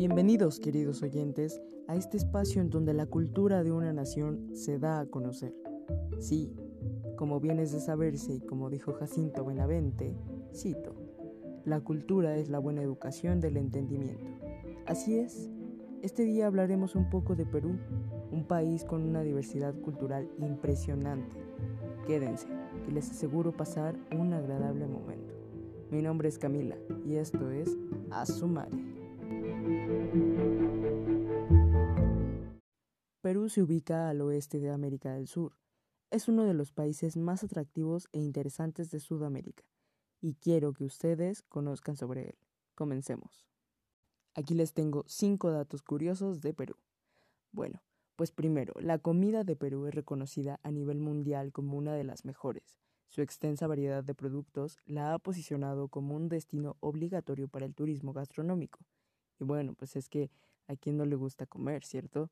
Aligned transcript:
Bienvenidos, 0.00 0.60
queridos 0.60 1.02
oyentes, 1.02 1.60
a 1.86 1.94
este 1.94 2.16
espacio 2.16 2.62
en 2.62 2.70
donde 2.70 2.94
la 2.94 3.04
cultura 3.04 3.62
de 3.62 3.70
una 3.70 3.92
nación 3.92 4.48
se 4.54 4.78
da 4.78 4.98
a 4.98 5.04
conocer. 5.04 5.54
Sí, 6.18 6.56
como 7.18 7.38
bien 7.38 7.58
es 7.58 7.70
de 7.70 7.80
saberse 7.80 8.32
y 8.32 8.40
como 8.40 8.70
dijo 8.70 8.94
Jacinto 8.94 9.44
Benavente, 9.44 10.16
cito, 10.54 10.94
la 11.66 11.80
cultura 11.80 12.38
es 12.38 12.48
la 12.48 12.58
buena 12.58 12.80
educación 12.80 13.40
del 13.40 13.58
entendimiento. 13.58 14.24
Así 14.86 15.18
es, 15.18 15.50
este 16.00 16.24
día 16.24 16.46
hablaremos 16.46 16.94
un 16.94 17.10
poco 17.10 17.36
de 17.36 17.44
Perú, 17.44 17.76
un 18.32 18.46
país 18.46 18.84
con 18.84 19.02
una 19.02 19.20
diversidad 19.22 19.78
cultural 19.82 20.30
impresionante. 20.38 21.36
Quédense, 22.06 22.46
que 22.86 22.90
les 22.90 23.10
aseguro 23.10 23.54
pasar 23.54 23.96
un 24.18 24.32
agradable 24.32 24.86
momento. 24.86 25.34
Mi 25.90 26.00
nombre 26.00 26.30
es 26.30 26.38
Camila 26.38 26.78
y 27.04 27.16
esto 27.16 27.50
es 27.50 27.76
Asumare. 28.10 28.99
Perú 33.20 33.48
se 33.48 33.62
ubica 33.62 34.08
al 34.08 34.20
oeste 34.22 34.58
de 34.60 34.70
América 34.70 35.12
del 35.12 35.28
Sur. 35.28 35.56
Es 36.10 36.26
uno 36.26 36.44
de 36.44 36.54
los 36.54 36.72
países 36.72 37.16
más 37.16 37.44
atractivos 37.44 38.08
e 38.12 38.18
interesantes 38.18 38.90
de 38.90 38.98
Sudamérica 38.98 39.62
y 40.20 40.34
quiero 40.34 40.72
que 40.72 40.84
ustedes 40.84 41.42
conozcan 41.42 41.96
sobre 41.96 42.30
él. 42.30 42.38
Comencemos. 42.74 43.46
Aquí 44.34 44.54
les 44.54 44.74
tengo 44.74 45.04
cinco 45.06 45.50
datos 45.50 45.82
curiosos 45.82 46.40
de 46.40 46.54
Perú. 46.54 46.76
Bueno, 47.52 47.82
pues 48.16 48.32
primero, 48.32 48.74
la 48.80 48.98
comida 48.98 49.44
de 49.44 49.56
Perú 49.56 49.86
es 49.86 49.94
reconocida 49.94 50.60
a 50.62 50.70
nivel 50.70 50.98
mundial 50.98 51.52
como 51.52 51.76
una 51.76 51.94
de 51.94 52.04
las 52.04 52.24
mejores. 52.24 52.78
Su 53.08 53.22
extensa 53.22 53.66
variedad 53.66 54.04
de 54.04 54.14
productos 54.14 54.78
la 54.86 55.14
ha 55.14 55.18
posicionado 55.18 55.88
como 55.88 56.14
un 56.14 56.28
destino 56.28 56.76
obligatorio 56.80 57.48
para 57.48 57.66
el 57.66 57.74
turismo 57.74 58.12
gastronómico. 58.12 58.80
Y 59.40 59.44
bueno, 59.44 59.74
pues 59.74 59.96
es 59.96 60.08
que 60.08 60.30
a 60.68 60.76
quien 60.76 60.96
no 60.96 61.04
le 61.04 61.16
gusta 61.16 61.46
comer, 61.46 61.84
¿cierto? 61.84 62.30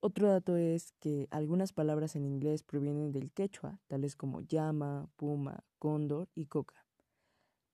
Otro 0.00 0.28
dato 0.28 0.56
es 0.56 0.92
que 1.00 1.28
algunas 1.30 1.72
palabras 1.72 2.16
en 2.16 2.26
inglés 2.26 2.62
provienen 2.62 3.12
del 3.12 3.32
quechua, 3.32 3.80
tales 3.86 4.16
como 4.16 4.40
llama, 4.40 5.08
puma, 5.16 5.64
cóndor 5.78 6.28
y 6.34 6.46
coca. 6.46 6.84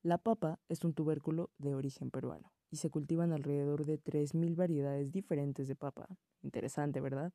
La 0.03 0.19
papa 0.19 0.61
es 0.69 0.85
un 0.85 0.95
tubérculo 0.95 1.51
de 1.59 1.75
origen 1.75 2.11
peruano 2.11 2.53
y 2.71 2.77
se 2.77 2.91
cultivan 2.91 3.33
alrededor 3.33 3.85
de 3.85 3.99
3.000 3.99 4.55
variedades 4.55 5.11
diferentes 5.11 5.69
de 5.69 5.75
papa. 5.75 6.07
Interesante, 6.43 7.01
¿verdad? 7.01 7.33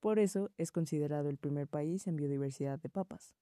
Por 0.00 0.18
eso 0.18 0.50
es 0.56 0.70
considerado 0.70 1.28
el 1.28 1.38
primer 1.38 1.66
país 1.66 2.06
en 2.06 2.16
biodiversidad 2.16 2.78
de 2.78 2.88
papas. 2.88 3.34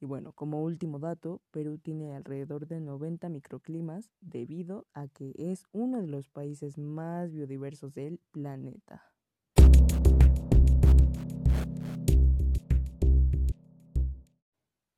Y 0.00 0.06
bueno, 0.06 0.32
como 0.32 0.62
último 0.62 1.00
dato, 1.00 1.42
Perú 1.50 1.78
tiene 1.78 2.14
alrededor 2.14 2.68
de 2.68 2.80
90 2.80 3.28
microclimas 3.30 4.10
debido 4.20 4.86
a 4.94 5.08
que 5.08 5.34
es 5.36 5.66
uno 5.72 6.00
de 6.00 6.06
los 6.06 6.28
países 6.28 6.78
más 6.78 7.32
biodiversos 7.32 7.94
del 7.94 8.20
planeta. 8.30 9.02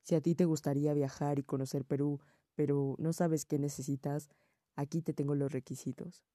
Si 0.02 0.14
a 0.14 0.20
ti 0.20 0.34
te 0.34 0.44
gustaría 0.44 0.92
viajar 0.92 1.38
y 1.38 1.44
conocer 1.44 1.84
Perú, 1.86 2.20
pero 2.54 2.96
no 2.98 3.14
sabes 3.14 3.46
qué 3.46 3.58
necesitas, 3.58 4.28
aquí 4.74 5.00
te 5.00 5.14
tengo 5.14 5.34
los 5.34 5.50
requisitos. 5.50 6.26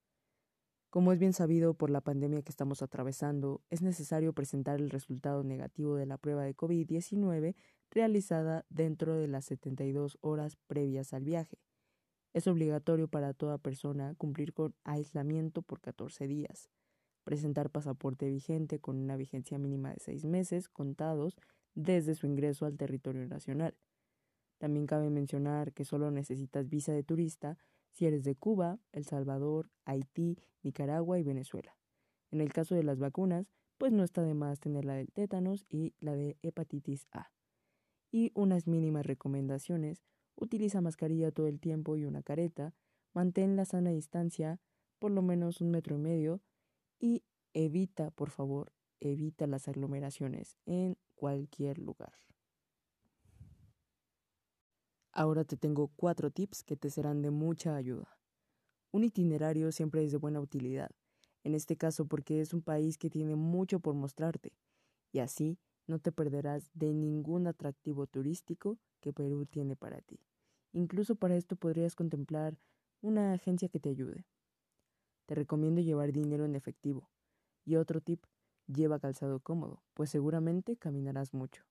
Como 0.89 1.11
es 1.11 1.19
bien 1.19 1.33
sabido 1.33 1.73
por 1.73 1.89
la 1.89 1.99
pandemia 1.99 2.41
que 2.41 2.52
estamos 2.52 2.81
atravesando, 2.81 3.61
es 3.69 3.81
necesario 3.81 4.31
presentar 4.31 4.80
el 4.80 4.89
resultado 4.89 5.43
negativo 5.43 5.97
de 5.97 6.05
la 6.05 6.17
prueba 6.17 6.43
de 6.43 6.55
COVID-19 6.55 7.53
realizada 7.91 8.66
dentro 8.69 9.16
de 9.16 9.28
las 9.28 9.45
72 9.45 10.17
horas 10.22 10.58
previas 10.67 11.14
al 11.14 11.23
viaje. 11.23 11.59
Es 12.33 12.47
obligatorio 12.47 13.08
para 13.08 13.33
toda 13.33 13.58
persona 13.58 14.14
cumplir 14.16 14.53
con 14.53 14.75
aislamiento 14.83 15.61
por 15.61 15.80
14 15.80 16.27
días, 16.27 16.69
presentar 17.23 17.69
pasaporte 17.69 18.27
vigente 18.27 18.80
con 18.80 18.98
una 18.98 19.15
vigencia 19.15 19.58
mínima 19.58 19.92
de 19.92 19.99
seis 19.99 20.26
meses 20.26 20.67
contados 20.67 21.37
desde 21.73 22.15
su 22.15 22.27
ingreso 22.27 22.65
al 22.65 22.77
territorio 22.77 23.26
nacional. 23.26 23.76
También 24.58 24.86
cabe 24.86 25.10
mencionar 25.10 25.73
que 25.73 25.86
solo 25.86 26.11
necesitas 26.11 26.70
visa 26.70 26.92
de 26.93 27.04
turista 27.04 27.58
si 27.92 28.05
eres 28.05 28.23
de 28.23 28.36
Cuba, 28.36 28.80
El 28.92 29.05
Salvador, 29.05 29.70
Haití, 29.86 30.37
Nicaragua 30.64 31.17
y 31.20 31.23
Venezuela. 31.23 31.77
En 32.31 32.42
el 32.42 32.52
caso 32.52 32.76
de 32.76 32.83
las 32.83 32.99
vacunas, 32.99 33.48
pues 33.77 33.93
no 33.93 34.04
está 34.04 34.21
de 34.21 34.33
más 34.33 34.60
tener 34.60 34.83
la 34.83 34.95
del 34.95 35.11
tétanos 35.11 35.65
y 35.70 35.93
la 35.99 36.15
de 36.15 36.37
hepatitis 36.42 37.08
A. 37.11 37.31
Y 38.15 38.31
unas 38.33 38.65
mínimas 38.65 39.05
recomendaciones, 39.05 40.02
utiliza 40.37 40.80
mascarilla 40.80 41.33
todo 41.33 41.48
el 41.48 41.59
tiempo 41.59 41.98
y 41.98 42.05
una 42.05 42.23
careta, 42.23 42.73
mantén 43.14 43.58
la 43.58 43.65
sana 43.65 43.89
distancia, 43.89 44.61
por 44.99 45.11
lo 45.11 45.21
menos 45.21 45.59
un 45.59 45.70
metro 45.70 45.98
y 45.98 45.99
medio, 45.99 46.42
y 46.98 47.25
evita, 47.54 48.11
por 48.11 48.30
favor, 48.30 48.71
evita 49.02 49.48
las 49.48 49.67
aglomeraciones 49.67 50.55
en 50.65 50.95
cualquier 51.15 51.77
lugar. 51.77 52.14
Ahora 55.11 55.43
te 55.43 55.58
tengo 55.58 55.89
cuatro 55.98 56.31
tips 56.31 56.64
que 56.64 56.77
te 56.77 56.89
serán 56.89 57.21
de 57.21 57.31
mucha 57.31 57.75
ayuda. 57.75 58.17
Un 58.92 59.04
itinerario 59.04 59.73
siempre 59.73 60.05
es 60.05 60.14
de 60.14 60.20
buena 60.20 60.39
utilidad, 60.39 60.92
en 61.43 61.54
este 61.54 61.75
caso 61.75 62.05
porque 62.05 62.39
es 62.39 62.54
un 62.54 62.61
país 62.61 62.98
que 62.98 63.09
tiene 63.09 63.36
mucho 63.36 63.81
por 63.81 63.93
mostrarte, 63.93 64.54
y 65.11 65.20
así 65.20 65.59
no 65.88 66.00
te 66.00 66.12
perderás 66.12 66.70
de 66.73 66.94
ningún 66.94 67.48
atractivo 67.48 68.08
turístico 68.08 68.78
que 69.02 69.14
Perú 69.14 69.46
tiene 69.46 69.76
para 69.76 70.02
ti. 70.02 70.20
Incluso 70.72 71.16
para 71.16 71.36
esto 71.36 71.56
podrías 71.56 71.96
contemplar 71.96 72.58
una 73.02 73.34
agencia 73.34 73.70
que 73.70 73.80
te 73.80 73.90
ayude. 73.90 74.26
Te 75.26 75.36
recomiendo 75.36 75.82
llevar 75.82 76.12
dinero 76.12 76.46
en 76.46 76.56
efectivo. 76.56 77.10
Y 77.64 77.78
otro 77.78 78.02
tip, 78.02 78.23
lleva 78.68 79.00
calzado 79.00 79.40
cómodo, 79.40 79.82
pues 79.94 80.10
seguramente 80.10 80.78
caminarás 80.78 81.34
mucho. 81.34 81.64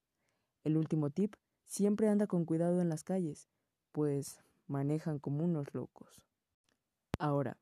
El 0.64 0.76
último 0.76 1.10
tip 1.10 1.34
Siempre 1.66 2.08
anda 2.08 2.26
con 2.26 2.44
cuidado 2.44 2.80
en 2.80 2.88
las 2.88 3.02
calles, 3.02 3.48
pues 3.92 4.40
manejan 4.66 5.18
como 5.18 5.44
unos 5.44 5.74
locos. 5.74 6.22
Ahora, 7.18 7.58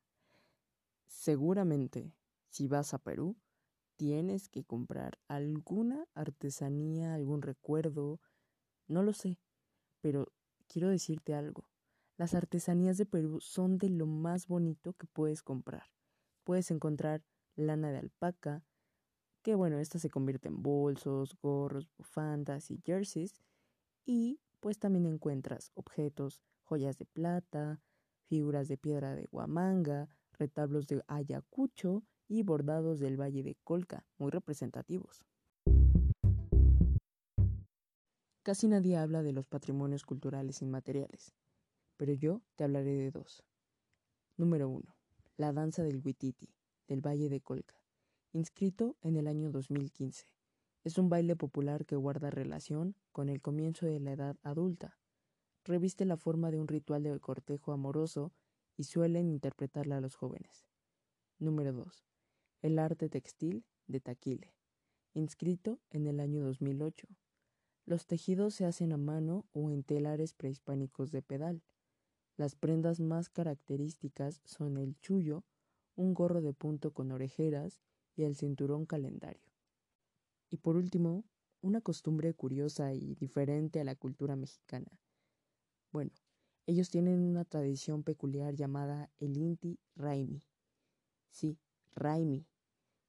seguramente, 1.07 2.13
si 2.49 2.69
vas 2.69 2.95
a 2.95 2.99
Perú, 2.99 3.37
tienes 4.03 4.49
que 4.49 4.65
comprar 4.65 5.21
alguna 5.29 6.09
artesanía, 6.15 7.15
algún 7.15 7.41
recuerdo, 7.41 8.21
no 8.89 9.05
lo 9.05 9.13
sé, 9.13 9.39
pero 10.01 10.33
quiero 10.67 10.89
decirte 10.89 11.35
algo. 11.35 11.69
Las 12.17 12.35
artesanías 12.35 12.99
de 12.99 13.07
Perú 13.07 13.41
son 13.41 13.79
de 13.79 13.91
lo 13.91 14.07
más 14.07 14.49
bonito 14.49 14.95
que 14.95 15.07
puedes 15.07 15.41
comprar. 15.41 15.85
Puedes 16.43 16.73
encontrar 16.73 17.23
lana 17.55 17.93
de 17.93 17.99
alpaca, 17.99 18.65
que 19.41 19.55
bueno, 19.55 19.79
esta 19.79 20.01
se 20.01 20.11
convierte 20.11 20.49
en 20.49 20.65
bolsos, 20.65 21.37
gorros, 21.41 21.89
bufandas 21.97 22.73
y 22.73 22.83
jerseys, 22.85 23.41
y 24.05 24.41
pues 24.59 24.81
también 24.81 25.07
encuentras 25.07 25.71
objetos, 25.75 26.43
joyas 26.65 26.99
de 26.99 27.05
plata, 27.05 27.81
figuras 28.25 28.67
de 28.67 28.79
piedra 28.79 29.15
de 29.15 29.29
Huamanga, 29.31 30.09
retablos 30.33 30.89
de 30.89 31.05
Ayacucho 31.07 32.03
y 32.33 32.43
bordados 32.43 32.99
del 32.99 33.21
Valle 33.21 33.43
de 33.43 33.57
Colca, 33.63 34.07
muy 34.17 34.31
representativos. 34.31 35.23
Casi 38.43 38.69
nadie 38.69 38.97
habla 38.97 39.23
de 39.23 39.33
los 39.33 39.47
patrimonios 39.47 40.07
culturales 40.07 40.63
inmateriales, 40.63 41.35
pero 41.99 42.15
yo 42.15 42.41
te 42.57 42.65
hablaré 42.65 42.97
de 42.97 43.11
dos. 43.11 43.45
Número 44.39 44.71
1. 44.71 44.97
La 45.37 45.53
danza 45.53 45.83
del 45.83 46.01
Huititi, 46.03 46.49
del 46.89 47.07
Valle 47.07 47.29
de 47.29 47.43
Colca, 47.43 47.77
inscrito 48.33 48.97
en 49.03 49.17
el 49.17 49.27
año 49.27 49.51
2015. 49.51 50.27
Es 50.85 50.97
un 50.97 51.11
baile 51.11 51.37
popular 51.37 51.85
que 51.85 51.97
guarda 51.97 52.31
relación 52.31 52.97
con 53.13 53.29
el 53.29 53.43
comienzo 53.43 53.85
de 53.85 54.01
la 54.01 54.13
edad 54.13 54.37
adulta. 54.43 54.99
Reviste 55.65 56.07
la 56.07 56.17
forma 56.17 56.51
de 56.51 56.59
un 56.59 56.67
ritual 56.67 57.03
de 57.03 57.21
cortejo 57.21 57.73
amoroso 57.73 58.33
y 58.79 58.85
suelen 58.85 59.29
interpretarla 59.29 59.99
a 59.99 60.01
los 60.01 60.15
jóvenes. 60.15 60.67
Número 61.39 61.75
2. 61.75 62.12
El 62.63 62.79
arte 62.79 63.09
textil 63.09 63.65
de 63.89 63.99
Taquile, 63.99 64.55
inscrito 65.15 65.81
en 65.91 66.07
el 66.07 66.21
año 66.21 66.45
2008. 66.45 67.09
Los 67.87 68.07
tejidos 68.07 68.55
se 68.55 68.65
hacen 68.65 68.93
a 68.93 68.97
mano 68.97 69.47
o 69.53 69.73
en 69.73 69.83
telares 69.83 70.33
prehispánicos 70.33 71.11
de 71.11 71.23
pedal. 71.23 71.65
Las 72.37 72.55
prendas 72.55 73.01
más 73.01 73.29
características 73.29 74.41
son 74.45 74.77
el 74.77 74.97
chullo, 75.01 75.43
un 75.97 76.15
gorro 76.15 76.41
de 76.41 76.53
punto 76.53 76.93
con 76.93 77.11
orejeras 77.11 77.83
y 78.15 78.23
el 78.23 78.37
cinturón 78.37 78.87
calendario. 78.87 79.51
Y 80.49 80.59
por 80.59 80.77
último, 80.77 81.25
una 81.63 81.81
costumbre 81.81 82.33
curiosa 82.33 82.95
y 82.95 83.17
diferente 83.17 83.81
a 83.81 83.85
la 83.85 83.97
cultura 83.97 84.37
mexicana. 84.37 85.01
Bueno, 85.91 86.13
ellos 86.69 86.91
tienen 86.91 87.25
una 87.25 87.45
tradición 87.45 88.05
peculiar 88.05 88.55
llamada 88.55 89.11
el 89.19 89.37
Inti 89.37 89.81
Raimi. 89.97 90.45
Sí, 91.33 91.59
Raimi, 91.97 92.47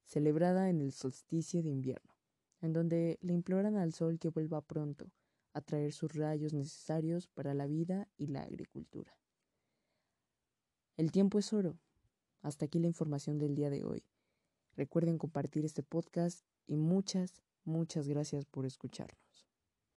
celebrada 0.04 0.70
en 0.70 0.80
el 0.80 0.92
solsticio 0.92 1.62
de 1.62 1.70
invierno, 1.70 2.14
en 2.60 2.72
donde 2.72 3.18
le 3.20 3.32
imploran 3.32 3.76
al 3.76 3.92
sol 3.92 4.18
que 4.18 4.30
vuelva 4.30 4.60
pronto 4.60 5.10
a 5.52 5.60
traer 5.60 5.92
sus 5.92 6.12
rayos 6.14 6.52
necesarios 6.52 7.28
para 7.28 7.54
la 7.54 7.66
vida 7.66 8.08
y 8.16 8.26
la 8.26 8.42
agricultura. 8.42 9.16
El 10.96 11.10
tiempo 11.10 11.38
es 11.38 11.52
oro, 11.52 11.78
hasta 12.42 12.66
aquí 12.66 12.78
la 12.78 12.86
información 12.86 13.38
del 13.38 13.54
día 13.54 13.70
de 13.70 13.84
hoy. 13.84 14.04
Recuerden 14.76 15.18
compartir 15.18 15.64
este 15.64 15.82
podcast 15.82 16.44
y 16.66 16.76
muchas, 16.76 17.42
muchas 17.64 18.08
gracias 18.08 18.44
por 18.44 18.66
escucharnos. 18.66 19.23